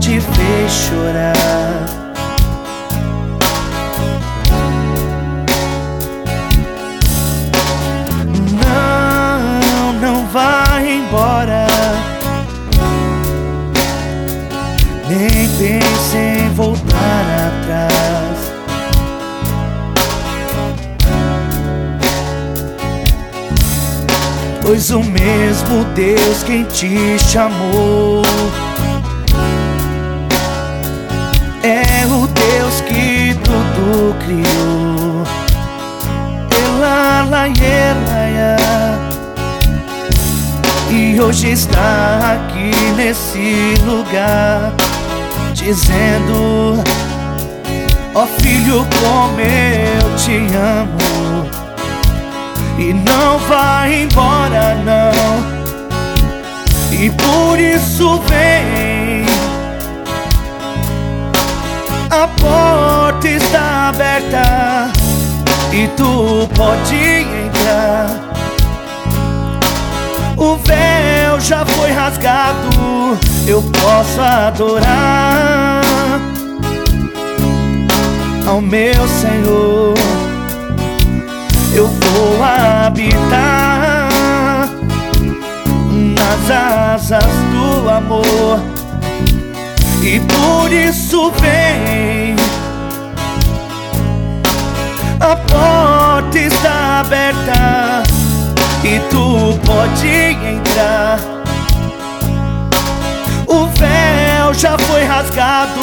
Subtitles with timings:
[0.00, 1.86] te fez chorar.
[8.62, 11.66] Não, não vai embora.
[15.08, 17.94] Nem pense em voltar atrás.
[24.60, 28.22] Pois o mesmo Deus quem te chamou
[34.24, 35.24] criou.
[36.64, 38.98] Ela, la, ela,
[40.90, 44.72] e hoje está aqui nesse lugar
[45.52, 46.82] dizendo:
[48.14, 51.64] Ó oh, filho, como eu te amo
[52.78, 55.54] e não vai embora não.
[56.92, 58.53] E por isso vem.
[62.22, 64.92] A porta está aberta
[65.72, 68.06] e tu pode entrar.
[70.36, 75.82] O véu já foi rasgado, eu posso adorar
[78.46, 79.94] ao meu Senhor
[81.74, 84.08] eu vou habitar
[85.90, 88.73] nas asas do amor.
[90.04, 92.36] E por isso vem.
[95.18, 98.02] A porta está aberta
[98.84, 101.18] e tu pode entrar.
[103.46, 105.80] O véu já foi rasgado,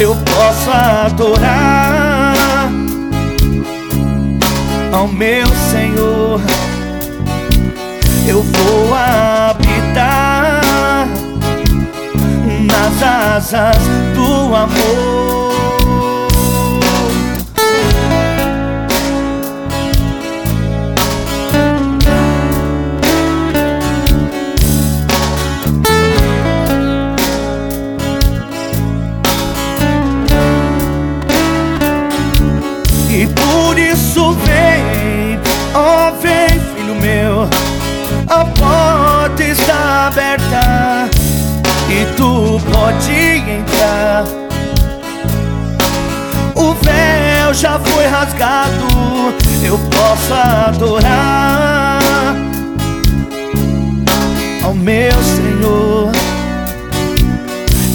[0.00, 2.68] eu posso adorar
[4.92, 6.40] ao meu Senhor.
[8.26, 9.25] Eu vou habitar
[13.36, 13.76] asas
[14.14, 15.52] do amor.
[33.10, 35.38] E por isso vem,
[35.74, 37.48] oh, vem filho meu
[38.28, 41.10] A porta está aberta
[41.88, 44.24] e tu pode entrar
[46.54, 48.86] O véu já foi rasgado,
[49.62, 52.34] eu posso adorar
[54.64, 56.10] Ao meu Senhor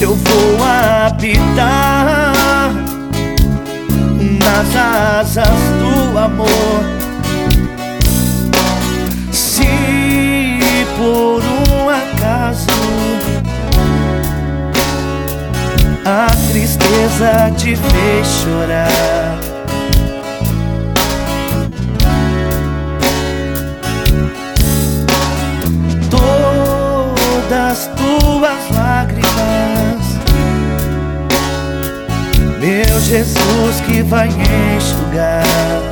[0.02, 2.72] eu vou habitar
[4.40, 5.46] nas asas
[5.78, 7.01] do amor.
[16.12, 19.38] A tristeza te fez chorar.
[26.10, 30.04] Todas tuas lágrimas
[32.60, 35.91] meu Jesus que vai enxugar